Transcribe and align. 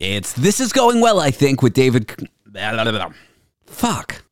It's 0.00 0.32
This 0.32 0.60
Is 0.60 0.72
Going 0.72 1.00
Well, 1.00 1.18
I 1.18 1.32
think, 1.32 1.60
with 1.60 1.72
David. 1.74 2.28
Fuck. 3.66 4.22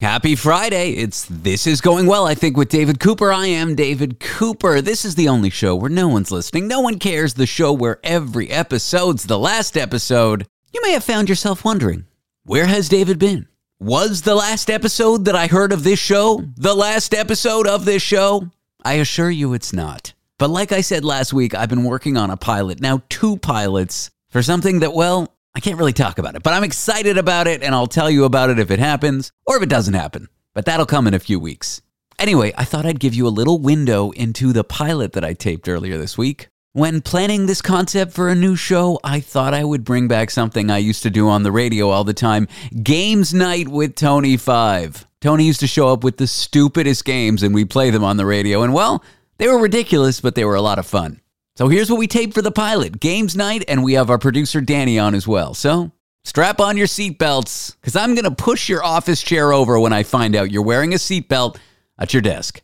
Happy 0.00 0.36
Friday. 0.36 0.92
It's 0.92 1.26
This 1.28 1.66
Is 1.66 1.80
Going 1.80 2.06
Well, 2.06 2.24
I 2.24 2.36
think, 2.36 2.56
with 2.56 2.68
David 2.68 3.00
Cooper. 3.00 3.32
I 3.32 3.46
am 3.46 3.74
David 3.74 4.20
Cooper. 4.20 4.80
This 4.80 5.04
is 5.04 5.16
the 5.16 5.28
only 5.28 5.50
show 5.50 5.74
where 5.74 5.90
no 5.90 6.06
one's 6.06 6.30
listening, 6.30 6.68
no 6.68 6.80
one 6.80 7.00
cares, 7.00 7.34
the 7.34 7.46
show 7.46 7.72
where 7.72 7.98
every 8.04 8.48
episode's 8.48 9.24
the 9.24 9.40
last 9.40 9.76
episode. 9.76 10.46
You 10.72 10.80
may 10.84 10.92
have 10.92 11.02
found 11.02 11.28
yourself 11.28 11.64
wondering 11.64 12.06
where 12.44 12.66
has 12.66 12.88
David 12.88 13.18
been? 13.18 13.48
Was 13.80 14.22
the 14.22 14.36
last 14.36 14.70
episode 14.70 15.24
that 15.24 15.34
I 15.34 15.48
heard 15.48 15.72
of 15.72 15.82
this 15.82 15.98
show 15.98 16.44
the 16.56 16.76
last 16.76 17.12
episode 17.12 17.66
of 17.66 17.84
this 17.84 18.02
show? 18.02 18.50
I 18.84 18.94
assure 18.94 19.32
you 19.32 19.52
it's 19.52 19.72
not. 19.72 20.14
But 20.38 20.50
like 20.50 20.70
I 20.70 20.80
said 20.80 21.04
last 21.04 21.32
week, 21.32 21.56
I've 21.56 21.68
been 21.68 21.82
working 21.82 22.16
on 22.16 22.30
a 22.30 22.36
pilot, 22.36 22.80
now 22.80 23.02
two 23.08 23.36
pilots, 23.38 24.11
for 24.32 24.42
something 24.42 24.80
that, 24.80 24.94
well, 24.94 25.32
I 25.54 25.60
can't 25.60 25.78
really 25.78 25.92
talk 25.92 26.18
about 26.18 26.34
it, 26.34 26.42
but 26.42 26.54
I'm 26.54 26.64
excited 26.64 27.18
about 27.18 27.46
it 27.46 27.62
and 27.62 27.74
I'll 27.74 27.86
tell 27.86 28.10
you 28.10 28.24
about 28.24 28.48
it 28.48 28.58
if 28.58 28.70
it 28.70 28.78
happens 28.78 29.30
or 29.46 29.58
if 29.58 29.62
it 29.62 29.68
doesn't 29.68 29.94
happen. 29.94 30.28
But 30.54 30.64
that'll 30.64 30.86
come 30.86 31.06
in 31.06 31.14
a 31.14 31.18
few 31.18 31.38
weeks. 31.38 31.82
Anyway, 32.18 32.52
I 32.56 32.64
thought 32.64 32.86
I'd 32.86 33.00
give 33.00 33.14
you 33.14 33.26
a 33.26 33.28
little 33.28 33.58
window 33.58 34.10
into 34.12 34.52
the 34.52 34.64
pilot 34.64 35.12
that 35.12 35.24
I 35.24 35.34
taped 35.34 35.68
earlier 35.68 35.98
this 35.98 36.16
week. 36.16 36.48
When 36.72 37.02
planning 37.02 37.44
this 37.44 37.60
concept 37.60 38.12
for 38.12 38.30
a 38.30 38.34
new 38.34 38.56
show, 38.56 38.98
I 39.04 39.20
thought 39.20 39.52
I 39.52 39.62
would 39.62 39.84
bring 39.84 40.08
back 40.08 40.30
something 40.30 40.70
I 40.70 40.78
used 40.78 41.02
to 41.02 41.10
do 41.10 41.28
on 41.28 41.42
the 41.42 41.52
radio 41.52 41.90
all 41.90 42.04
the 42.04 42.14
time 42.14 42.48
Games 42.82 43.34
Night 43.34 43.68
with 43.68 43.94
Tony 43.94 44.38
5. 44.38 45.06
Tony 45.20 45.44
used 45.44 45.60
to 45.60 45.66
show 45.66 45.88
up 45.88 46.02
with 46.02 46.16
the 46.16 46.26
stupidest 46.26 47.04
games 47.04 47.42
and 47.42 47.54
we 47.54 47.66
play 47.66 47.90
them 47.90 48.02
on 48.02 48.16
the 48.16 48.24
radio. 48.24 48.62
And 48.62 48.72
well, 48.72 49.04
they 49.36 49.48
were 49.48 49.58
ridiculous, 49.58 50.20
but 50.20 50.34
they 50.34 50.44
were 50.44 50.54
a 50.54 50.62
lot 50.62 50.78
of 50.78 50.86
fun. 50.86 51.20
So 51.56 51.68
here's 51.68 51.90
what 51.90 51.98
we 51.98 52.06
taped 52.06 52.32
for 52.32 52.42
the 52.42 52.50
pilot 52.50 52.98
Games 52.98 53.36
Night, 53.36 53.64
and 53.68 53.84
we 53.84 53.92
have 53.92 54.08
our 54.08 54.18
producer 54.18 54.60
Dani 54.60 55.02
on 55.02 55.14
as 55.14 55.28
well. 55.28 55.52
So 55.52 55.92
strap 56.24 56.60
on 56.60 56.76
your 56.76 56.86
seatbelts, 56.86 57.76
because 57.80 57.94
I'm 57.94 58.14
going 58.14 58.24
to 58.24 58.30
push 58.30 58.68
your 58.68 58.82
office 58.82 59.22
chair 59.22 59.52
over 59.52 59.78
when 59.78 59.92
I 59.92 60.02
find 60.02 60.34
out 60.34 60.50
you're 60.50 60.62
wearing 60.62 60.94
a 60.94 60.96
seatbelt 60.96 61.58
at 61.98 62.14
your 62.14 62.22
desk. 62.22 62.62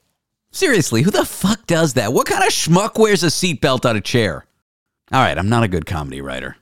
Seriously, 0.50 1.02
who 1.02 1.10
the 1.10 1.26
fuck 1.26 1.66
does 1.66 1.94
that? 1.94 2.14
What 2.14 2.26
kind 2.26 2.42
of 2.42 2.48
schmuck 2.48 2.98
wears 2.98 3.22
a 3.22 3.26
seatbelt 3.26 3.88
on 3.88 3.96
a 3.96 4.00
chair? 4.00 4.46
All 5.12 5.20
right, 5.20 5.36
I'm 5.36 5.50
not 5.50 5.64
a 5.64 5.68
good 5.68 5.84
comedy 5.84 6.22
writer. 6.22 6.56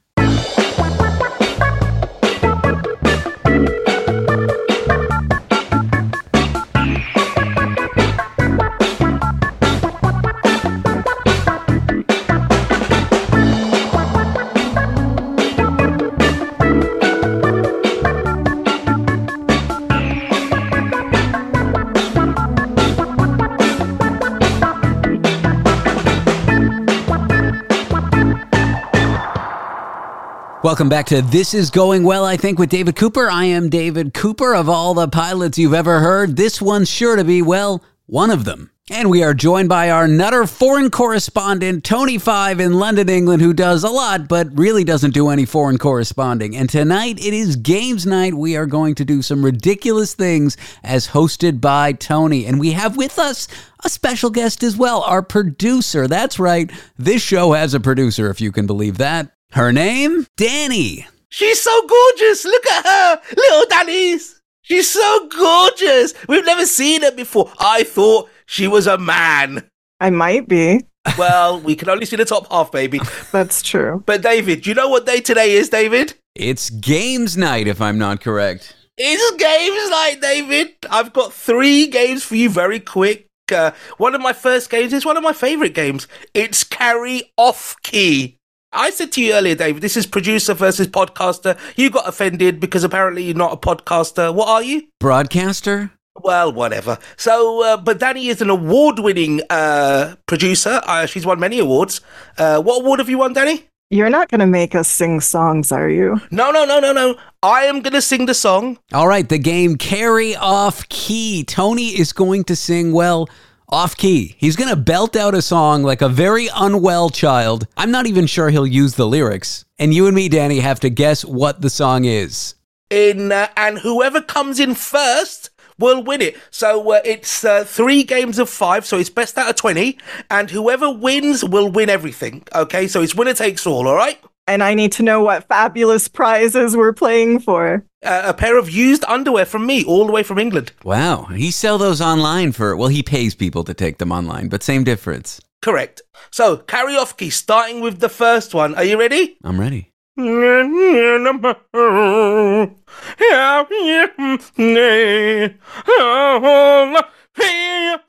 Welcome 30.67 30.89
back 30.89 31.07
to 31.07 31.23
This 31.23 31.55
Is 31.55 31.71
Going 31.71 32.03
Well, 32.03 32.25
I 32.25 32.37
think, 32.37 32.59
with 32.59 32.71
David 32.71 32.97
Cooper. 32.97 33.31
I 33.31 33.45
am 33.45 33.69
David 33.69 34.13
Cooper. 34.13 34.53
Of 34.53 34.69
all 34.69 34.95
the 34.95 35.07
pilots 35.07 35.59
you've 35.59 35.73
ever 35.73 36.01
heard, 36.01 36.35
this 36.35 36.61
one's 36.61 36.91
sure 36.91 37.15
to 37.15 37.23
be, 37.23 37.41
well, 37.41 37.85
one 38.07 38.33
of 38.33 38.45
them. 38.45 38.73
And 38.91 39.09
we 39.09 39.23
are 39.23 39.33
joined 39.33 39.69
by 39.69 39.91
our 39.91 40.09
Nutter 40.09 40.45
foreign 40.45 40.91
correspondent, 40.91 41.85
Tony 41.85 42.19
Five 42.19 42.59
in 42.59 42.81
London, 42.81 43.09
England, 43.09 43.43
who 43.43 43.53
does 43.53 43.85
a 43.85 43.91
lot, 43.91 44.27
but 44.27 44.59
really 44.59 44.83
doesn't 44.83 45.15
do 45.15 45.29
any 45.29 45.45
foreign 45.45 45.79
corresponding. 45.79 46.57
And 46.57 46.69
tonight 46.69 47.25
it 47.25 47.33
is 47.33 47.55
games 47.55 48.05
night. 48.05 48.35
We 48.35 48.57
are 48.57 48.67
going 48.67 48.97
to 48.97 49.05
do 49.05 49.23
some 49.23 49.45
ridiculous 49.45 50.15
things 50.15 50.57
as 50.83 51.07
hosted 51.07 51.61
by 51.61 51.93
Tony. 51.93 52.45
And 52.45 52.59
we 52.59 52.73
have 52.73 52.97
with 52.97 53.21
us 53.21 53.47
a 53.85 53.89
special 53.89 54.31
guest 54.31 54.65
as 54.65 54.77
well, 54.77 55.03
our 55.03 55.23
producer. 55.23 56.09
That's 56.09 56.41
right. 56.41 56.73
This 56.99 57.23
show 57.23 57.53
has 57.53 57.73
a 57.73 57.79
producer, 57.79 58.31
if 58.31 58.41
you 58.41 58.51
can 58.51 58.67
believe 58.67 58.99
that. 58.99 59.31
Her 59.53 59.73
name? 59.73 60.27
Dani. 60.37 61.07
She's 61.29 61.61
so 61.61 61.87
gorgeous. 61.87 62.45
Look 62.45 62.67
at 62.67 62.87
her, 62.87 63.21
little 63.37 63.67
Dani's. 63.67 64.41
She's 64.63 64.91
so 64.91 65.29
gorgeous. 65.29 66.15
We've 66.29 66.45
never 66.45 66.67
seen 66.67 67.03
her 67.03 67.13
before. 67.13 67.53
I 67.59 67.85
thought 67.85 68.29
she 68.47 68.67
was 68.67 68.87
a 68.87 68.99
man. 68.99 69.69
I 70.01 70.11
might 70.11 70.49
be. 70.49 70.83
Well, 71.17 71.61
we 71.61 71.77
can 71.77 71.89
only 71.89 72.05
see 72.05 72.17
the 72.17 72.25
top 72.25 72.51
half, 72.51 72.73
baby. 72.73 73.01
That's 73.33 73.63
true. 73.63 74.03
But 74.07 74.23
David, 74.23 74.63
do 74.63 74.71
you 74.71 74.75
know 74.75 74.89
what 74.89 75.07
day 75.07 75.21
today 75.21 75.53
is, 75.53 75.69
David? 75.69 76.15
It's 76.35 76.69
games 76.69 77.37
night, 77.37 77.69
if 77.69 77.81
I'm 77.81 77.97
not 77.99 78.21
correct. 78.21 78.75
It's 78.99 79.31
games 79.37 79.91
night, 79.91 80.21
David. 80.21 80.75
I've 80.91 81.13
got 81.13 81.33
three 81.33 81.87
games 81.87 82.25
for 82.25 82.35
you 82.35 82.51
very 82.51 82.81
quick. 82.81 83.27
Uh, 83.53 83.71
one 83.99 84.15
of 84.15 84.21
my 84.21 84.33
first 84.33 84.69
games 84.69 84.93
is 84.93 85.07
one 85.07 85.17
of 85.17 85.23
my 85.23 85.33
favorite 85.33 85.75
games. 85.75 86.09
It's 86.35 86.65
Carry 86.65 87.31
Off 87.37 87.77
Key. 87.85 88.39
I 88.73 88.91
said 88.91 89.13
to 89.13 89.23
you 89.23 89.33
earlier, 89.35 89.55
David, 89.55 89.83
this 89.83 89.97
is 89.97 90.07
producer 90.07 90.53
versus 90.53 90.89
podcaster. 90.89 91.59
You 91.77 91.91
got 91.91 92.09
offended 92.09 92.61
because 92.61 92.85
apparently 92.85 93.23
you're 93.25 93.35
not 93.35 93.53
a 93.53 93.57
podcaster. 93.57 94.35
What 94.35 94.49
are 94.49 94.63
you? 94.63 94.89
Broadcaster? 95.01 95.93
Well, 96.23 96.53
whatever. 96.53 96.99
So, 97.17 97.63
uh, 97.63 97.77
but 97.77 97.99
Dani 97.99 98.27
is 98.27 98.41
an 98.41 98.51
award-winning 98.51 99.43
uh, 99.51 100.17
producer. 100.27 100.81
Uh, 100.85 101.07
she's 101.07 101.27
won 101.27 101.39
many 101.39 101.59
awards. 101.59 102.01
Uh, 102.39 102.61
what 102.61 102.83
award 102.83 103.01
have 103.01 103.09
you 103.09 103.19
won, 103.19 103.35
Dani? 103.35 103.65
You're 103.91 104.11
not 104.11 104.29
going 104.29 104.41
to 104.41 104.47
make 104.47 104.75
us 104.75 104.89
sing 104.89 105.21
songs, 105.21 105.71
are 105.71 105.89
you? 105.89 106.21
No, 106.31 106.51
no, 106.51 106.65
no, 106.65 106.81
no, 106.81 106.93
no. 106.93 107.17
I 107.43 107.65
am 107.65 107.83
going 107.83 107.93
to 107.93 108.03
sing 108.03 108.27
the 108.27 108.35
song. 108.35 108.79
All 108.93 109.07
right, 109.07 109.29
the 109.29 109.39
game 109.39 109.77
Carry 109.77 110.35
Off 110.35 110.89
Key. 110.89 111.45
Tony 111.45 111.89
is 111.89 112.13
going 112.13 112.45
to 112.45 112.57
sing, 112.57 112.93
well, 112.93 113.29
off 113.69 113.97
key. 113.97 114.35
He's 114.39 114.57
going 114.57 114.71
to 114.71 114.77
belt 114.77 115.17
out 115.17 115.35
a 115.35 115.43
song 115.43 115.83
like 115.83 116.03
a 116.03 116.09
very 116.09 116.49
unwell 116.55 117.11
child. 117.11 117.67
I'm 117.77 117.91
not 117.91 118.07
even 118.07 118.27
sure 118.27 118.51
he'll 118.51 118.67
use 118.67 118.95
the 118.95 119.07
lyrics. 119.07 119.65
And 119.79 119.93
you 119.93 120.07
and 120.07 120.15
me, 120.15 120.29
Dani, 120.29 120.61
have 120.61 120.81
to 120.81 120.91
guess 120.91 121.25
what 121.25 121.61
the 121.61 121.71
song 121.71 122.05
is. 122.05 122.55
In 122.91 123.33
uh, 123.33 123.49
and 123.57 123.79
whoever 123.79 124.21
comes 124.21 124.61
in 124.61 124.75
first 124.75 125.51
will 125.79 126.03
win 126.03 126.23
it. 126.23 126.37
So 126.51 126.93
uh, 126.93 127.01
it's 127.05 127.45
uh, 127.45 127.65
three 127.65 128.03
games 128.03 128.39
of 128.39 128.49
five, 128.49 128.87
so 128.87 128.99
it's 128.99 129.11
best 129.11 129.37
out 129.39 129.51
of 129.51 129.57
20. 129.57 129.99
And 130.31 130.51
whoever 130.51 130.91
wins 130.91 131.45
will 131.45 131.71
win 131.71 131.91
everything. 131.91 132.45
Okay, 132.55 132.87
so 132.87 133.03
it's 133.03 133.15
winner 133.15 133.35
takes 133.35 133.67
all, 133.67 133.87
all 133.87 133.97
right? 133.97 134.19
And 134.47 134.63
I 134.63 134.75
need 134.75 134.93
to 134.93 135.03
know 135.03 135.23
what 135.23 135.49
fabulous 135.49 136.07
prizes 136.09 136.77
we're 136.77 136.93
playing 136.93 137.41
for. 137.41 137.85
Uh, 138.07 138.23
a 138.27 138.35
pair 138.35 138.57
of 138.57 138.71
used 138.71 139.05
underwear 139.09 139.45
from 139.45 139.67
me, 139.67 139.85
all 139.85 140.07
the 140.07 140.13
way 140.13 140.23
from 140.23 140.39
England. 140.39 140.73
Wow. 140.85 141.25
He 141.25 141.51
sell 141.51 141.77
those 141.77 142.01
online 142.01 142.53
for, 142.53 142.77
well, 142.77 142.89
he 142.89 143.03
pays 143.03 143.35
people 143.35 143.65
to 143.65 143.75
take 143.75 143.99
them 143.99 144.13
online, 144.13 144.49
but 144.49 144.63
same 144.63 144.85
difference. 144.85 145.41
Correct. 145.61 146.03
So, 146.31 146.59
karaoke, 146.59 147.33
starting 147.33 147.81
with 147.81 147.99
the 147.99 148.09
first 148.09 148.55
one. 148.55 148.77
Are 148.77 148.85
you 148.85 148.97
ready? 148.99 149.37
I'm 149.43 149.59
ready. 149.59 149.93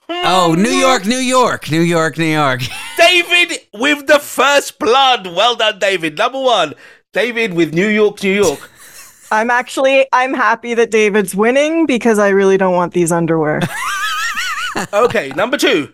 Oh, 0.09 0.56
New 0.58 0.69
York, 0.69 1.06
New 1.06 1.18
York, 1.18 1.69
New 1.72 1.81
York, 1.81 2.18
New 2.18 2.25
York. 2.25 2.62
David 2.97 3.59
with 3.74 4.08
the 4.08 4.19
first 4.19 4.79
blood. 4.79 5.25
Well 5.28 5.56
done, 5.56 5.79
David. 5.79 6.18
Number 6.18 6.40
one. 6.40 6.75
David 7.14 7.53
with 7.53 7.74
New 7.74 7.88
York, 7.88 8.22
New 8.24 8.34
York. 8.34 8.69
I'm 9.31 9.49
actually 9.49 10.07
I'm 10.13 10.33
happy 10.33 10.73
that 10.73 10.91
David's 10.91 11.35
winning 11.35 11.85
because 11.85 12.19
I 12.19 12.29
really 12.29 12.57
don't 12.57 12.73
want 12.73 12.93
these 12.93 13.11
underwear. 13.11 13.61
okay, 14.93 15.29
number 15.29 15.57
two. 15.57 15.91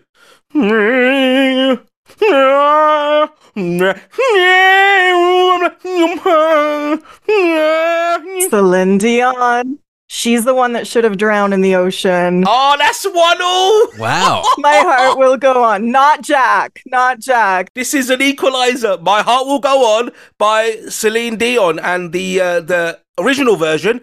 Celine 8.50 8.98
Dion. 8.98 9.78
She's 10.06 10.44
the 10.44 10.54
one 10.54 10.74
that 10.74 10.86
should 10.86 11.02
have 11.02 11.16
drowned 11.16 11.54
in 11.54 11.60
the 11.60 11.74
ocean. 11.74 12.44
Oh, 12.46 12.76
that's 12.78 13.04
one 13.04 13.42
all. 13.42 13.88
Wow. 13.98 14.44
My 14.58 14.76
heart 14.76 15.18
will 15.18 15.36
go 15.36 15.64
on. 15.64 15.90
Not 15.90 16.22
Jack. 16.22 16.82
Not 16.86 17.18
Jack. 17.18 17.72
This 17.74 17.94
is 17.94 18.10
an 18.10 18.22
equalizer. 18.22 18.96
My 18.98 19.22
heart 19.22 19.46
will 19.46 19.58
go 19.58 19.98
on 19.98 20.12
by 20.38 20.76
Celine 20.88 21.36
Dion 21.36 21.80
and 21.80 22.12
the 22.12 22.40
uh, 22.40 22.60
the 22.60 23.00
original 23.18 23.56
version. 23.56 24.00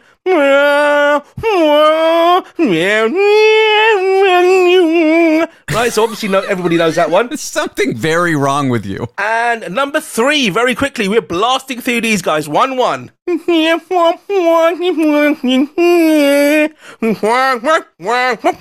Right, 5.73 5.91
so 5.91 6.03
obviously 6.03 6.29
no, 6.29 6.41
everybody 6.41 6.77
knows 6.77 6.95
that 6.95 7.09
one. 7.09 7.27
There's 7.27 7.41
something 7.41 7.95
very 7.95 8.35
wrong 8.35 8.69
with 8.69 8.85
you. 8.85 9.07
And 9.17 9.73
number 9.73 9.99
three, 10.01 10.49
very 10.49 10.75
quickly, 10.75 11.07
we're 11.07 11.21
blasting 11.21 11.81
through 11.81 12.01
these 12.01 12.21
guys. 12.21 12.47
One 12.47 12.77
one. 12.77 13.11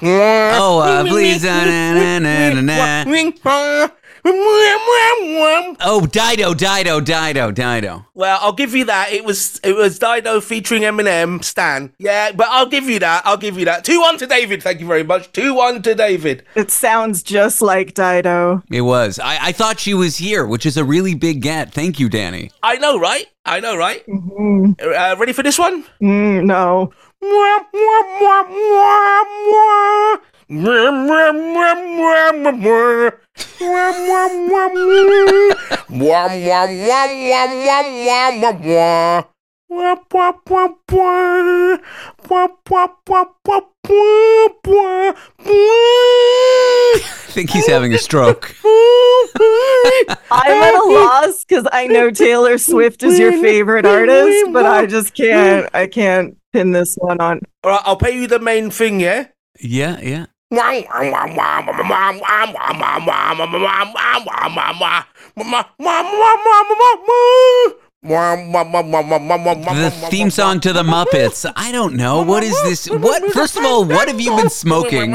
Oh, 0.03 0.79
uh, 0.81 1.05
please. 1.05 1.45
Oh, 5.83 6.07
Dido, 6.11 6.53
Dido, 6.55 7.01
Dido, 7.01 7.51
Dido. 7.51 8.07
Well, 8.15 8.39
I'll 8.43 8.53
give 8.53 8.75
you 8.75 8.85
that. 8.85 9.13
It 9.13 9.25
was 9.25 9.61
it 9.65 9.75
was 9.75 9.99
Dido 9.99 10.41
featuring 10.41 10.83
Eminem, 10.83 11.43
Stan. 11.43 11.93
Yeah, 11.99 12.33
but 12.33 12.49
I'll 12.51 12.67
give 12.69 12.85
you 12.85 12.99
that. 12.99 13.23
I'll 13.25 13.37
give 13.37 13.59
you 13.59 13.65
that. 13.65 13.85
Two 13.85 14.01
one 14.01 14.19
to 14.19 14.27
David. 14.27 14.63
Thank 14.63 14.81
you 14.81 14.87
very 14.87 15.03
much. 15.05 15.33
Two 15.33 15.55
one 15.55 15.83
to 15.83 15.95
David. 15.95 16.45
It 16.55 16.71
sounds 16.71 17.23
just 17.23 17.63
like 17.63 17.95
Dido. 17.95 18.63
It 18.71 18.83
was. 18.83 19.19
I, 19.19 19.39
I 19.49 19.53
thought 19.53 19.81
she 19.81 19.95
was 19.95 20.19
here, 20.19 20.47
which 20.47 20.67
is 20.67 20.77
a 20.77 20.85
really 20.85 21.15
big 21.15 21.41
get. 21.41 21.73
Thank 21.73 21.99
you, 21.99 22.09
Dani. 22.11 22.53
I 22.63 22.77
know, 22.77 22.99
right? 22.99 23.27
I 23.47 23.61
know, 23.61 23.77
right? 23.77 24.05
Mm, 24.07 24.75
Uh, 24.81 25.17
ready 25.17 25.33
for 25.33 25.43
this 25.43 25.59
one? 25.59 25.85
mm, 26.03 26.45
no. 26.45 26.93
I 47.05 47.33
think 47.33 47.51
he's 47.51 47.69
having 47.69 47.95
a 47.95 47.99
stroke. 47.99 48.53
I'm 48.65 50.63
at 50.63 50.75
a 50.75 50.83
loss 50.89 51.45
because 51.45 51.69
I 51.73 51.87
know 51.87 52.11
Taylor 52.11 52.59
Swift 52.59 53.05
is 53.05 53.21
your 53.21 53.33
favorite 53.41 53.87
artist, 53.87 54.53
but 54.53 54.67
I 54.67 54.87
just 54.87 55.15
can't. 55.15 55.69
I 55.73 55.87
can't 55.87 56.37
pin 56.53 56.73
this 56.73 56.97
one 56.97 57.21
on. 57.21 57.41
All 57.63 57.71
right, 57.71 57.81
I'll 57.85 57.97
pay 57.97 58.21
you 58.21 58.27
the 58.27 58.41
main 58.41 58.73
thing, 58.73 58.99
yeah? 58.99 59.29
Yeah, 59.61 60.01
yeah. 60.01 60.27
The 69.93 70.09
theme 70.11 70.31
song 70.31 70.59
to 70.61 70.73
the 70.73 70.83
Muppets. 70.83 71.51
I 71.55 71.71
don't 71.71 71.95
know. 71.95 72.23
What 72.23 72.43
is 72.43 72.61
this? 72.63 72.89
What? 72.91 73.31
First 73.33 73.59
of 73.59 73.65
all, 73.65 73.85
what 73.85 74.09
have 74.09 74.21
you 74.21 74.35
been 74.35 74.51
smoking? 74.51 75.13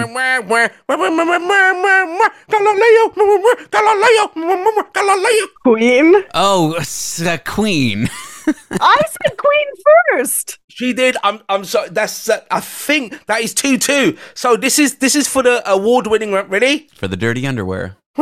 Queen? 5.63 6.23
Oh, 6.33 6.75
uh, 6.77 7.37
Queen. 7.43 8.07
I 8.47 9.01
said 9.07 9.37
Queen 9.37 9.67
first. 10.13 10.59
She 10.75 10.91
did. 10.91 11.15
I'm. 11.23 11.39
I'm 11.47 11.63
sorry. 11.63 11.87
That's. 11.87 12.27
Uh, 12.27 12.41
I 12.51 12.59
think 12.59 13.25
that 13.27 13.39
is 13.39 13.53
two 13.53 13.77
two. 13.77 14.17
So 14.33 14.57
this 14.57 14.77
is 14.77 14.97
this 14.97 15.15
is 15.15 15.25
for 15.25 15.41
the 15.41 15.63
award 15.63 16.07
winning. 16.07 16.33
Ready? 16.33 16.89
For 16.93 17.07
the 17.07 17.15
dirty 17.15 17.47
underwear. 17.47 17.95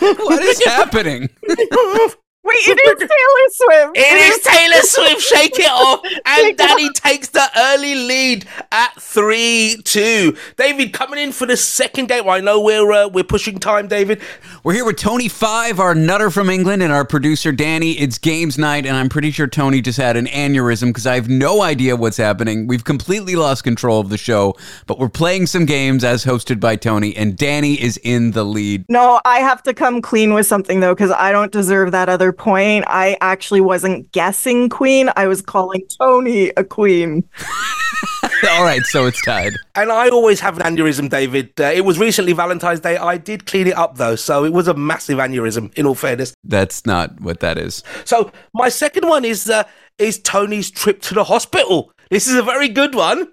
What 0.00 0.42
is 0.42 0.64
happening? 0.64 1.28
Wait, 2.44 2.56
it 2.56 2.78
is 2.86 2.98
Taylor 2.98 3.48
Swift. 3.50 3.96
It 3.96 4.32
is 4.32 4.40
Taylor 4.42 4.82
Swift. 4.82 5.22
Shake 5.22 5.58
it 5.58 5.70
off, 5.70 6.00
and 6.26 6.56
Dani 6.58 6.92
takes 6.92 7.28
the 7.28 7.48
early 7.56 7.94
lead 7.94 8.46
at 8.70 8.92
three 9.00 9.78
two. 9.84 10.36
David 10.56 10.92
coming 10.92 11.18
in 11.18 11.32
for 11.32 11.46
the 11.46 11.56
second 11.56 12.08
game. 12.08 12.28
I 12.28 12.40
know 12.40 12.60
we're 12.60 12.92
uh, 12.92 13.08
we're 13.08 13.24
pushing 13.24 13.58
time, 13.58 13.88
David. 13.88 14.20
We're 14.64 14.72
here 14.72 14.86
with 14.86 14.96
Tony 14.96 15.28
Five, 15.28 15.78
our 15.78 15.94
nutter 15.94 16.30
from 16.30 16.48
England, 16.48 16.82
and 16.82 16.90
our 16.90 17.04
producer 17.04 17.52
Dani. 17.52 17.96
It's 18.00 18.16
games 18.16 18.56
night, 18.56 18.86
and 18.86 18.96
I'm 18.96 19.10
pretty 19.10 19.30
sure 19.30 19.46
Tony 19.46 19.82
just 19.82 19.98
had 19.98 20.16
an 20.16 20.24
aneurysm 20.24 20.86
because 20.86 21.06
I 21.06 21.16
have 21.16 21.28
no 21.28 21.60
idea 21.60 21.96
what's 21.96 22.16
happening. 22.16 22.66
We've 22.66 22.82
completely 22.82 23.36
lost 23.36 23.62
control 23.62 24.00
of 24.00 24.08
the 24.08 24.16
show, 24.16 24.54
but 24.86 24.98
we're 24.98 25.10
playing 25.10 25.48
some 25.48 25.66
games 25.66 26.02
as 26.02 26.24
hosted 26.24 26.60
by 26.60 26.76
Tony, 26.76 27.14
and 27.14 27.36
Dani 27.36 27.76
is 27.76 27.98
in 27.98 28.30
the 28.30 28.42
lead. 28.42 28.86
No, 28.88 29.20
I 29.26 29.40
have 29.40 29.62
to 29.64 29.74
come 29.74 30.00
clean 30.00 30.32
with 30.32 30.46
something 30.46 30.80
though, 30.80 30.94
because 30.94 31.10
I 31.10 31.30
don't 31.30 31.52
deserve 31.52 31.92
that 31.92 32.08
other 32.08 32.32
point. 32.32 32.86
I 32.88 33.18
actually 33.20 33.60
wasn't 33.60 34.12
guessing 34.12 34.70
Queen. 34.70 35.10
I 35.14 35.26
was 35.26 35.42
calling 35.42 35.82
Tony 35.98 36.52
a 36.56 36.64
queen. 36.64 37.28
All 38.50 38.64
right, 38.64 38.84
so 38.84 39.06
it's 39.06 39.22
tied. 39.22 39.54
And 39.74 39.90
I 39.90 40.10
always 40.10 40.38
have 40.40 40.58
an 40.58 40.76
aneurysm, 40.76 41.08
David. 41.08 41.58
Uh, 41.58 41.64
it 41.64 41.82
was 41.84 41.98
recently 41.98 42.34
Valentine's 42.34 42.80
Day. 42.80 42.98
I 42.98 43.16
did 43.16 43.46
clean 43.46 43.68
it 43.68 43.76
up 43.76 43.96
though, 43.96 44.16
so 44.16 44.44
it 44.44 44.52
was 44.52 44.68
a 44.68 44.74
massive 44.74 45.16
aneurysm. 45.18 45.72
In 45.78 45.86
all 45.86 45.94
fairness. 45.94 46.34
That's 46.44 46.84
not 46.84 47.22
what 47.22 47.40
that 47.40 47.56
is. 47.56 47.82
So 48.04 48.30
my 48.52 48.68
second 48.68 49.08
one 49.08 49.24
is 49.24 49.48
uh, 49.48 49.64
is 49.98 50.18
Tony's 50.18 50.70
trip 50.70 51.00
to 51.02 51.14
the 51.14 51.22
hospital. 51.24 51.90
This 52.10 52.28
is 52.28 52.36
a 52.36 52.42
very 52.42 52.68
good 52.68 52.94
one. 52.94 53.28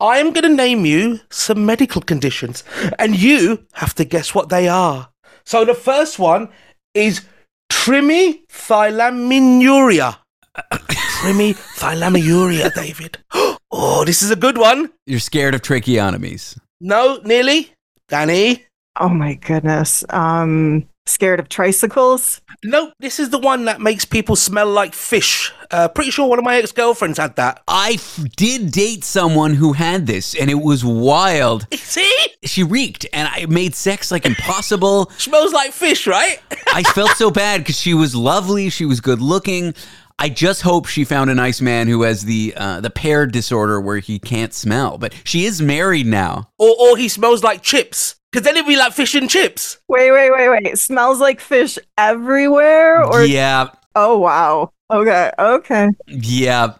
I 0.00 0.18
am 0.18 0.32
going 0.32 0.44
to 0.44 0.54
name 0.54 0.86
you 0.86 1.18
some 1.30 1.66
medical 1.66 2.00
conditions, 2.00 2.62
and 3.00 3.16
you 3.16 3.66
have 3.72 3.96
to 3.96 4.04
guess 4.04 4.32
what 4.32 4.48
they 4.48 4.68
are. 4.68 5.08
So 5.44 5.64
the 5.64 5.74
first 5.74 6.20
one 6.20 6.50
is 6.94 7.22
trimethylaminuria. 7.68 10.18
trimethylaminuria, 10.72 12.72
David. 12.74 13.18
Oh, 13.72 14.04
this 14.04 14.22
is 14.22 14.30
a 14.30 14.36
good 14.36 14.58
one. 14.58 14.90
You're 15.06 15.18
scared 15.18 15.54
of 15.54 15.62
tracheotomies. 15.62 16.58
No, 16.80 17.20
nearly. 17.24 17.72
Dani. 18.10 18.62
Oh 19.00 19.08
my 19.08 19.34
goodness. 19.34 20.04
Um, 20.10 20.86
scared 21.06 21.40
of 21.40 21.48
tricycles? 21.48 22.42
Nope, 22.62 22.92
this 23.00 23.18
is 23.18 23.30
the 23.30 23.38
one 23.38 23.64
that 23.64 23.80
makes 23.80 24.04
people 24.04 24.36
smell 24.36 24.68
like 24.70 24.92
fish. 24.92 25.50
Uh, 25.70 25.88
pretty 25.88 26.10
sure 26.10 26.28
one 26.28 26.38
of 26.38 26.44
my 26.44 26.56
ex 26.56 26.70
girlfriends 26.70 27.18
had 27.18 27.34
that. 27.36 27.62
I 27.66 27.92
f- 27.94 28.20
did 28.36 28.70
date 28.70 29.02
someone 29.04 29.54
who 29.54 29.72
had 29.72 30.06
this, 30.06 30.34
and 30.38 30.50
it 30.50 30.60
was 30.60 30.84
wild. 30.84 31.66
See? 31.74 32.14
She 32.44 32.62
reeked, 32.62 33.06
and 33.14 33.26
I 33.26 33.46
made 33.46 33.74
sex 33.74 34.10
like 34.10 34.26
impossible. 34.26 35.10
Smells 35.16 35.52
like 35.54 35.72
fish, 35.72 36.06
right? 36.06 36.40
I 36.74 36.82
felt 36.82 37.12
so 37.12 37.30
bad 37.30 37.62
because 37.62 37.80
she 37.80 37.94
was 37.94 38.14
lovely, 38.14 38.68
she 38.68 38.84
was 38.84 39.00
good 39.00 39.22
looking. 39.22 39.74
I 40.18 40.28
just 40.28 40.62
hope 40.62 40.86
she 40.86 41.04
found 41.04 41.30
a 41.30 41.34
nice 41.34 41.60
man 41.60 41.88
who 41.88 42.02
has 42.02 42.24
the 42.24 42.54
uh, 42.56 42.80
the 42.80 42.90
paired 42.90 43.32
disorder 43.32 43.80
where 43.80 43.98
he 43.98 44.18
can't 44.18 44.52
smell. 44.52 44.98
But 44.98 45.14
she 45.24 45.44
is 45.44 45.60
married 45.60 46.06
now. 46.06 46.50
or, 46.58 46.74
or 46.78 46.96
he 46.96 47.08
smells 47.08 47.42
like 47.42 47.62
chips. 47.62 48.16
Because 48.30 48.46
then 48.46 48.56
it'd 48.56 48.66
be 48.66 48.76
like 48.76 48.94
fish 48.94 49.14
and 49.14 49.28
chips. 49.28 49.78
Wait, 49.88 50.10
wait, 50.10 50.30
wait, 50.30 50.48
wait. 50.48 50.78
Smells 50.78 51.20
like 51.20 51.38
fish 51.40 51.78
everywhere? 51.98 53.04
Or 53.04 53.22
yeah, 53.22 53.68
oh 53.94 54.18
wow. 54.18 54.72
Okay, 54.90 55.30
okay, 55.38 55.88
yeah, 56.06 56.74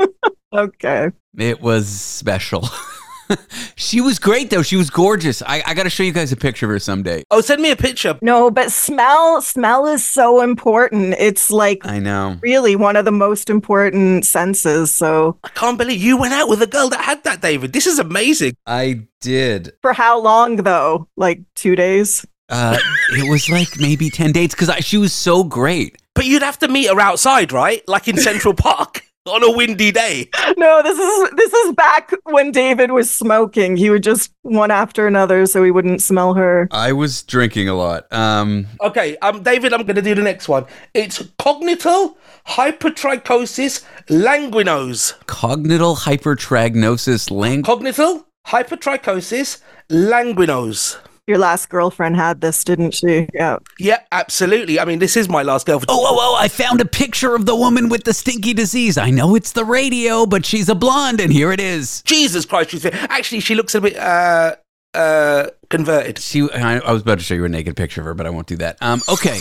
okay. 0.54 1.10
it 1.38 1.60
was 1.60 1.88
special. 1.88 2.68
she 3.76 4.00
was 4.00 4.18
great 4.18 4.50
though. 4.50 4.62
She 4.62 4.76
was 4.76 4.90
gorgeous. 4.90 5.42
I, 5.42 5.62
I 5.66 5.74
got 5.74 5.84
to 5.84 5.90
show 5.90 6.02
you 6.02 6.12
guys 6.12 6.32
a 6.32 6.36
picture 6.36 6.66
of 6.66 6.70
her 6.70 6.78
someday. 6.78 7.24
Oh, 7.30 7.40
send 7.40 7.62
me 7.62 7.70
a 7.70 7.76
picture. 7.76 8.18
No, 8.22 8.50
but 8.50 8.72
smell 8.72 9.40
smell 9.42 9.86
is 9.86 10.04
so 10.04 10.40
important. 10.42 11.14
It's 11.18 11.50
like 11.50 11.86
I 11.86 11.98
know. 11.98 12.38
really 12.42 12.76
one 12.76 12.96
of 12.96 13.04
the 13.04 13.12
most 13.12 13.50
important 13.50 14.24
senses. 14.26 14.92
So 14.92 15.38
I 15.44 15.48
can't 15.50 15.78
believe 15.78 16.00
you 16.02 16.16
went 16.16 16.34
out 16.34 16.48
with 16.48 16.62
a 16.62 16.66
girl 16.66 16.88
that 16.90 17.00
had 17.00 17.24
that, 17.24 17.40
David. 17.40 17.72
This 17.72 17.86
is 17.86 17.98
amazing. 17.98 18.54
I 18.66 19.06
did. 19.20 19.72
for 19.82 19.92
how 19.92 20.20
long 20.20 20.56
though? 20.56 21.08
Like 21.16 21.40
two 21.54 21.76
days? 21.76 22.26
Uh, 22.50 22.78
it 23.10 23.28
was 23.28 23.50
like 23.50 23.78
maybe 23.78 24.08
ten 24.10 24.32
dates 24.32 24.54
because 24.54 24.74
she 24.84 24.96
was 24.96 25.12
so 25.12 25.44
great. 25.44 25.96
But 26.14 26.24
you'd 26.24 26.42
have 26.42 26.58
to 26.60 26.68
meet 26.68 26.88
her 26.88 26.98
outside, 27.00 27.52
right? 27.52 27.86
Like 27.86 28.08
in 28.08 28.16
Central 28.16 28.54
Park 28.54 29.02
on 29.28 29.42
a 29.44 29.50
windy 29.56 29.92
day. 29.92 30.28
No, 30.56 30.82
this 30.82 30.98
is 30.98 31.30
this 31.36 31.52
is 31.52 31.74
back 31.74 32.10
when 32.24 32.50
David 32.50 32.90
was 32.90 33.08
smoking. 33.10 33.76
He 33.76 33.90
would 33.90 34.02
just 34.02 34.32
one 34.42 34.70
after 34.72 35.06
another 35.06 35.46
so 35.46 35.62
he 35.62 35.70
wouldn't 35.70 36.02
smell 36.02 36.34
her. 36.34 36.68
I 36.72 36.92
was 36.92 37.22
drinking 37.22 37.68
a 37.68 37.74
lot. 37.74 38.10
Um, 38.12 38.66
Okay, 38.80 39.16
um, 39.18 39.42
David, 39.42 39.72
I'm 39.72 39.82
going 39.84 39.96
to 39.96 40.02
do 40.02 40.14
the 40.14 40.22
next 40.22 40.48
one. 40.48 40.64
It's 40.94 41.22
cognital 41.38 42.16
hypertrichosis 42.46 43.84
languinose. 44.08 45.14
cognital 45.26 45.96
hypertriagnosis 45.96 47.30
lang- 47.30 47.62
Cognital 47.62 48.26
hypertrichosis 48.46 49.60
languinose. 49.90 50.96
Your 51.28 51.36
last 51.36 51.68
girlfriend 51.68 52.16
had 52.16 52.40
this, 52.40 52.64
didn't 52.64 52.94
she? 52.94 53.28
Yeah. 53.34 53.58
Yeah, 53.78 54.00
absolutely. 54.12 54.80
I 54.80 54.86
mean, 54.86 54.98
this 54.98 55.14
is 55.14 55.28
my 55.28 55.42
last 55.42 55.66
girlfriend. 55.66 55.90
Oh, 55.90 56.02
oh, 56.02 56.16
oh, 56.18 56.36
I 56.40 56.48
found 56.48 56.80
a 56.80 56.86
picture 56.86 57.34
of 57.34 57.44
the 57.44 57.54
woman 57.54 57.90
with 57.90 58.04
the 58.04 58.14
stinky 58.14 58.54
disease. 58.54 58.96
I 58.96 59.10
know 59.10 59.34
it's 59.34 59.52
the 59.52 59.66
radio, 59.66 60.24
but 60.24 60.46
she's 60.46 60.70
a 60.70 60.74
blonde, 60.74 61.20
and 61.20 61.30
here 61.30 61.52
it 61.52 61.60
is. 61.60 62.00
Jesus 62.06 62.46
Christ, 62.46 62.70
she's 62.70 62.86
actually 62.86 63.40
she 63.40 63.54
looks 63.54 63.74
a 63.74 63.82
bit 63.82 63.96
uh 63.98 64.56
uh 64.94 65.48
converted. 65.68 66.18
She, 66.18 66.50
I, 66.50 66.78
I 66.78 66.92
was 66.92 67.02
about 67.02 67.18
to 67.18 67.24
show 67.24 67.34
you 67.34 67.44
a 67.44 67.48
naked 67.50 67.76
picture 67.76 68.00
of 68.00 68.06
her, 68.06 68.14
but 68.14 68.26
I 68.26 68.30
won't 68.30 68.46
do 68.46 68.56
that. 68.56 68.78
Um, 68.80 69.02
okay. 69.06 69.38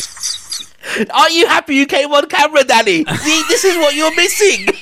Are 1.14 1.30
you 1.30 1.48
happy 1.48 1.76
you 1.76 1.86
came 1.86 2.12
on 2.12 2.28
camera, 2.28 2.64
Dani? 2.64 3.08
See, 3.20 3.44
this 3.48 3.64
is 3.66 3.78
what 3.78 3.96
you're 3.96 4.16
missing. 4.16 4.68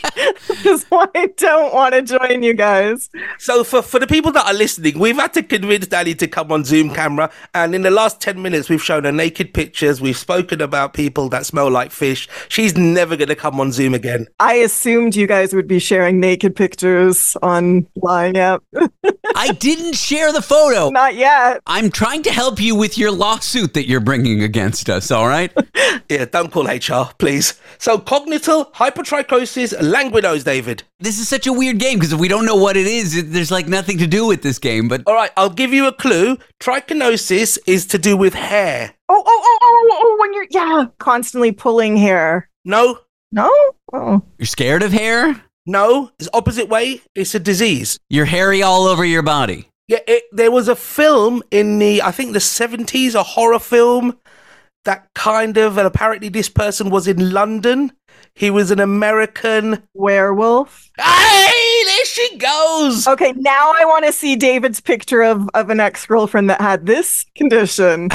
This 0.48 0.65
is 0.65 0.86
why 0.89 1.07
I 1.13 1.27
don't 1.38 1.74
want 1.74 1.93
to 1.93 2.01
join 2.01 2.41
you 2.41 2.53
guys. 2.53 3.10
So 3.38 3.63
for, 3.63 3.81
for 3.81 4.00
the 4.00 4.07
people 4.07 4.31
that 4.31 4.45
are 4.45 4.53
listening, 4.53 4.98
we've 4.98 5.15
had 5.15 5.34
to 5.34 5.43
convince 5.43 5.86
Dani 5.86 6.17
to 6.19 6.27
come 6.27 6.51
on 6.51 6.63
Zoom 6.63 6.91
camera. 6.91 7.29
And 7.53 7.75
in 7.75 7.81
the 7.81 7.91
last 7.91 8.22
10 8.22 8.41
minutes, 8.41 8.69
we've 8.69 8.81
shown 8.81 9.03
her 9.03 9.12
naked 9.12 9.53
pictures. 9.53 10.01
We've 10.01 10.17
spoken 10.17 10.62
about 10.62 10.93
people 10.93 11.29
that 11.29 11.45
smell 11.45 11.69
like 11.69 11.91
fish. 11.91 12.27
She's 12.48 12.77
never 12.77 13.15
going 13.15 13.27
to 13.27 13.36
come 13.36 13.60
on 13.60 13.72
Zoom 13.72 13.93
again. 13.93 14.27
I 14.39 14.55
assumed 14.55 15.15
you 15.15 15.27
guys 15.27 15.53
would 15.53 15.67
be 15.67 15.79
sharing 15.79 16.19
naked 16.19 16.55
pictures 16.55 17.36
online. 17.41 18.36
Yep. 18.36 18.63
I 19.36 19.51
didn't 19.51 19.95
share 19.95 20.31
the 20.31 20.41
photo. 20.41 20.89
Not 20.89 21.15
yet. 21.15 21.62
I'm 21.67 21.91
trying 21.91 22.24
to 22.24 22.31
help 22.31 22.60
you 22.60 22.75
with 22.75 22.98
your 22.98 23.12
lawsuit 23.12 23.74
that 23.74 23.88
you're 23.88 24.00
bringing 24.00 24.41
against 24.41 24.89
us, 24.89 25.12
all 25.12 25.27
right? 25.27 25.51
Yeah, 26.09 26.25
don't 26.25 26.51
call 26.51 26.65
HR, 26.67 27.12
please. 27.17 27.59
So 27.77 27.97
cognital 27.97 28.65
hypertrichosis 28.65 29.74
languidos, 29.79 30.43
David. 30.43 30.83
This 31.00 31.19
is 31.19 31.27
such 31.27 31.47
a 31.47 31.53
weird 31.53 31.79
game 31.79 31.97
because 31.97 32.13
if 32.13 32.19
we 32.19 32.27
don't 32.27 32.45
know 32.45 32.55
what 32.55 32.77
it 32.77 32.88
is, 32.88 33.15
it, 33.17 33.31
there's 33.31 33.51
like 33.51 33.67
nothing 33.67 33.97
to 34.00 34.07
do 34.07 34.25
with 34.25 34.41
this 34.43 34.59
game. 34.59 34.88
But 34.88 35.03
All 35.07 35.15
right, 35.15 35.31
I'll 35.38 35.50
give 35.50 35.74
you 35.74 35.88
a 35.88 35.93
clue. 35.93 36.38
Trichinosis 36.62 37.57
is 37.67 37.85
to 37.88 37.97
do 37.97 38.15
with 38.15 38.33
hair. 38.33 38.93
Oh, 39.09 39.24
oh, 39.25 39.41
oh, 39.43 39.59
oh, 39.62 39.89
oh, 39.91 40.00
oh, 40.01 40.17
when 40.19 40.33
you're, 40.33 40.47
yeah, 40.51 40.85
constantly 41.00 41.51
pulling 41.51 41.97
hair. 41.97 42.50
No, 42.63 43.00
No? 43.31 43.51
Oh. 43.93 44.24
you're 44.38 44.45
scared 44.47 44.83
of 44.83 44.91
hair? 44.91 45.41
no, 45.67 46.12
it's 46.19 46.29
opposite 46.33 46.69
way. 46.69 47.01
It's 47.15 47.33
a 47.35 47.39
disease. 47.39 47.97
You're 48.09 48.25
hairy 48.25 48.62
all 48.62 48.85
over 48.85 49.03
your 49.05 49.24
body. 49.24 49.69
Yeah, 49.88 50.00
it, 50.07 50.24
there 50.31 50.50
was 50.51 50.67
a 50.67 50.75
film 50.75 51.43
in 51.51 51.77
the, 51.77 52.01
I 52.01 52.12
think 52.12 52.33
the 52.33 52.39
70s, 52.39 53.13
a 53.13 53.21
horror 53.21 53.59
film 53.59 54.17
that 54.86 55.13
kind 55.13 55.58
of, 55.58 55.77
and 55.77 55.86
apparently 55.86 56.30
this 56.30 56.50
person 56.50 56.89
was 56.89 57.08
in 57.08 57.32
London. 57.32 57.92
He 58.34 58.50
was 58.50 58.72
an 58.72 58.80
American. 58.80 59.84
Werewolf. 59.94 60.92
Hey, 60.98 61.84
there 61.86 62.06
she 62.06 62.38
goes. 62.38 63.08
Okay, 63.08 63.34
now 63.38 63.74
I 63.75 63.86
want 63.86 64.06
to 64.06 64.12
see 64.12 64.36
David's 64.36 64.80
picture 64.82 65.22
of, 65.22 65.50
of 65.54 65.70
an 65.70 65.80
ex 65.80 66.06
girlfriend 66.06 66.50
that 66.50 66.62
had 66.62 66.86
this 66.86 67.25
condition. 67.36 68.10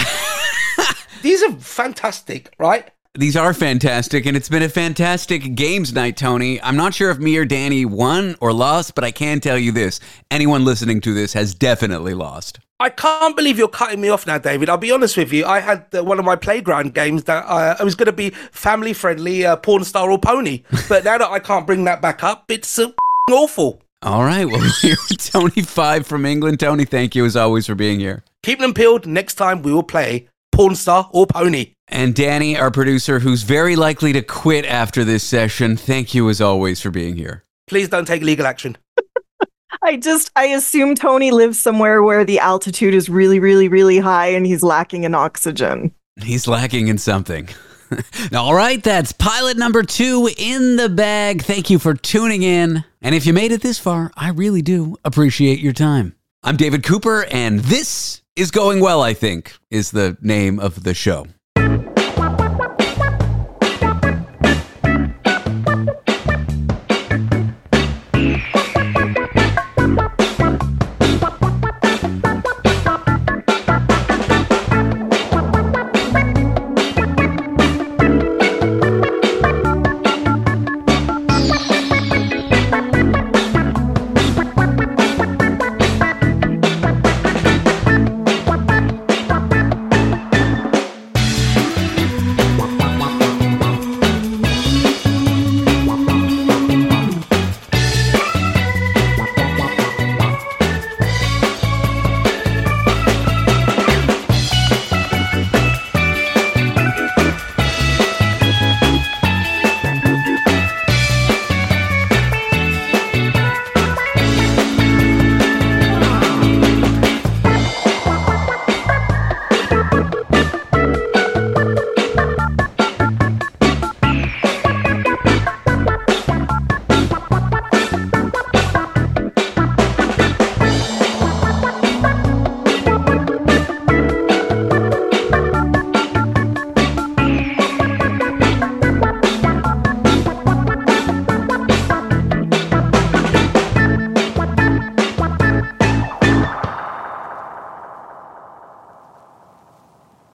These 1.23 1.43
are 1.43 1.53
fantastic, 1.53 2.53
right? 2.59 2.91
These 3.17 3.37
are 3.37 3.52
fantastic, 3.52 4.25
and 4.25 4.37
it's 4.37 4.49
been 4.49 4.62
a 4.62 4.69
fantastic 4.69 5.57
games 5.57 5.93
night, 5.93 6.17
Tony. 6.17 6.62
I'm 6.62 6.76
not 6.76 6.95
sure 6.95 7.11
if 7.11 7.19
me 7.19 7.37
or 7.37 7.45
Danny 7.45 7.85
won 7.85 8.37
or 8.40 8.52
lost, 8.52 8.95
but 8.95 9.02
I 9.02 9.11
can 9.11 9.40
tell 9.40 9.59
you 9.59 9.73
this 9.73 9.99
anyone 10.31 10.64
listening 10.64 11.00
to 11.00 11.12
this 11.12 11.33
has 11.33 11.52
definitely 11.52 12.14
lost. 12.14 12.61
I 12.79 12.88
can't 12.88 13.35
believe 13.35 13.59
you're 13.59 13.67
cutting 13.67 14.00
me 14.00 14.11
off 14.11 14.29
now, 14.29 14.38
David. 14.38 14.69
I'll 14.69 14.76
be 14.76 14.93
honest 14.93 15.17
with 15.17 15.33
you. 15.33 15.45
I 15.45 15.59
had 15.59 15.87
uh, 15.93 16.05
one 16.05 16.21
of 16.21 16.25
my 16.25 16.37
playground 16.37 16.95
games 16.95 17.25
that 17.25 17.45
uh, 17.47 17.75
I 17.81 17.83
was 17.83 17.97
going 17.97 18.07
to 18.07 18.12
be 18.12 18.31
family 18.52 18.93
friendly, 18.93 19.45
uh, 19.45 19.57
porn 19.57 19.83
star 19.83 20.09
or 20.09 20.19
pony. 20.19 20.62
But 20.88 21.05
now 21.05 21.19
that 21.19 21.31
I 21.31 21.40
can't 21.40 21.67
bring 21.67 21.83
that 21.85 22.00
back 22.00 22.23
up, 22.23 22.45
it's 22.49 22.79
uh, 22.79 22.93
awful. 23.33 23.83
All 24.02 24.23
right, 24.23 24.45
well, 24.45 24.62
here 24.83 24.95
Tony 25.19 25.62
Five 25.62 26.07
from 26.07 26.25
England. 26.25 26.61
Tony, 26.61 26.85
thank 26.85 27.17
you 27.17 27.25
as 27.25 27.35
always 27.35 27.67
for 27.67 27.75
being 27.75 27.99
here. 27.99 28.23
Keep 28.45 28.61
them 28.61 28.73
peeled. 28.73 29.05
Next 29.05 29.35
time 29.35 29.62
we 29.62 29.73
will 29.73 29.83
play 29.83 30.29
porn 30.52 30.76
star 30.76 31.11
or 31.12 31.26
pony. 31.26 31.73
And 31.90 32.14
Dani, 32.14 32.56
our 32.56 32.70
producer, 32.70 33.18
who's 33.18 33.42
very 33.42 33.75
likely 33.75 34.12
to 34.12 34.23
quit 34.23 34.64
after 34.64 35.04
this 35.04 35.25
session, 35.25 35.76
thank 35.76 36.14
you 36.14 36.30
as 36.30 36.40
always 36.40 36.80
for 36.80 36.90
being 36.90 37.16
here. 37.16 37.44
Please 37.66 37.88
don't 37.88 38.06
take 38.06 38.23
legal 38.23 38.47
action. 38.47 38.78
I 39.82 39.97
just, 39.97 40.30
I 40.37 40.47
assume 40.47 40.94
Tony 40.94 41.32
lives 41.32 41.59
somewhere 41.59 42.00
where 42.02 42.25
the 42.25 42.38
altitude 42.38 42.94
is 42.94 43.09
really, 43.09 43.40
really, 43.40 43.66
really 43.66 43.99
high 43.99 44.28
and 44.28 44.47
he's 44.47 44.62
lacking 44.62 45.02
in 45.02 45.16
oxygen. 45.16 45.92
He's 46.23 46.47
lacking 46.47 46.87
in 46.87 46.99
something. 46.99 47.49
All 48.37 48.54
right, 48.54 48.80
that's 48.80 49.11
pilot 49.11 49.56
number 49.56 49.82
two 49.82 50.30
in 50.37 50.76
the 50.76 50.88
bag. 50.88 51.42
Thank 51.42 51.70
you 51.70 51.80
for 51.80 51.94
tuning 51.94 52.44
in. 52.44 52.85
And 53.02 53.16
if 53.16 53.26
you 53.26 53.32
made 53.32 53.50
it 53.50 53.62
this 53.62 53.80
far, 53.80 54.12
I 54.16 54.30
really 54.30 54.62
do 54.62 54.97
appreciate 55.04 55.59
your 55.59 55.73
time. 55.73 56.14
I'm 56.44 56.56
David 56.56 56.85
Cooper, 56.85 57.25
and 57.30 57.61
this 57.61 58.23
is 58.37 58.52
Going 58.52 58.80
Well, 58.80 59.02
I 59.02 59.12
think, 59.12 59.56
is 59.70 59.90
the 59.90 60.16
name 60.23 60.61
of 60.61 60.85
the 60.85 60.94
show. 60.94 61.26